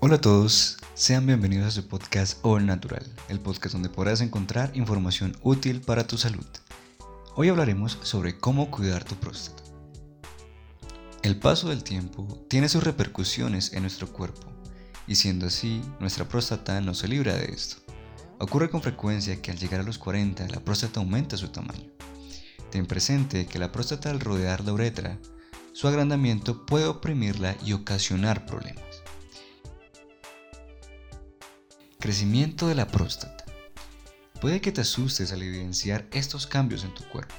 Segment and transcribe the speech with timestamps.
[0.00, 4.70] Hola a todos, sean bienvenidos a su podcast All Natural, el podcast donde podrás encontrar
[4.76, 6.46] información útil para tu salud.
[7.34, 9.64] Hoy hablaremos sobre cómo cuidar tu próstata.
[11.24, 14.46] El paso del tiempo tiene sus repercusiones en nuestro cuerpo,
[15.08, 17.78] y siendo así, nuestra próstata no se libra de esto.
[18.38, 21.90] Ocurre con frecuencia que al llegar a los 40 la próstata aumenta su tamaño.
[22.70, 25.18] Ten presente que la próstata al rodear la uretra,
[25.72, 28.87] su agrandamiento puede oprimirla y ocasionar problemas.
[32.08, 33.44] Crecimiento de la próstata.
[34.40, 37.34] Puede que te asustes al evidenciar estos cambios en tu cuerpo.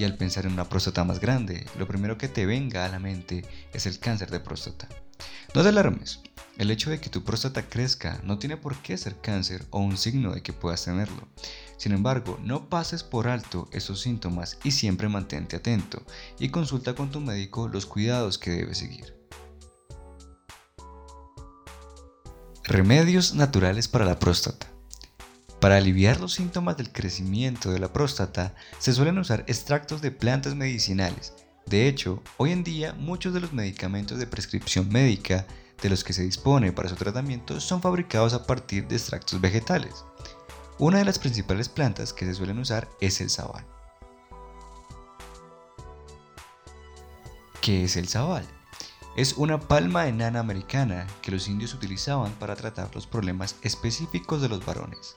[0.00, 2.98] Y al pensar en una próstata más grande, lo primero que te venga a la
[2.98, 4.88] mente es el cáncer de próstata.
[5.54, 6.18] No te alarmes,
[6.58, 9.96] el hecho de que tu próstata crezca no tiene por qué ser cáncer o un
[9.96, 11.28] signo de que puedas tenerlo.
[11.76, 16.02] Sin embargo, no pases por alto esos síntomas y siempre mantente atento
[16.40, 19.19] y consulta con tu médico los cuidados que debes seguir.
[22.70, 24.68] Remedios naturales para la próstata.
[25.60, 30.54] Para aliviar los síntomas del crecimiento de la próstata se suelen usar extractos de plantas
[30.54, 31.32] medicinales.
[31.66, 35.48] De hecho, hoy en día muchos de los medicamentos de prescripción médica
[35.82, 40.04] de los que se dispone para su tratamiento son fabricados a partir de extractos vegetales.
[40.78, 43.66] Una de las principales plantas que se suelen usar es el sabal.
[47.60, 48.46] ¿Qué es el sabal?
[49.16, 54.48] Es una palma enana americana que los indios utilizaban para tratar los problemas específicos de
[54.48, 55.16] los varones.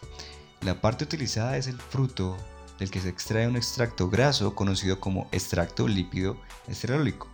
[0.62, 2.36] La parte utilizada es el fruto
[2.80, 7.30] del que se extrae un extracto graso conocido como extracto lípido esterólico,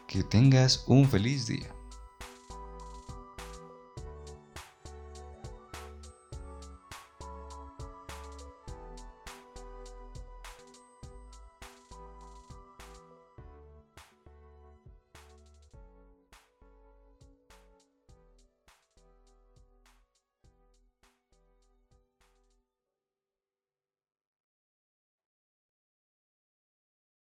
[0.07, 1.78] Que tengas un feliz día.